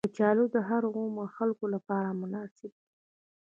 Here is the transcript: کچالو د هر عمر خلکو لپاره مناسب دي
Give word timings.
کچالو 0.07 0.43
د 0.53 0.57
هر 0.69 0.83
عمر 0.97 1.25
خلکو 1.37 1.65
لپاره 1.75 2.17
مناسب 2.21 2.71
دي 2.79 2.89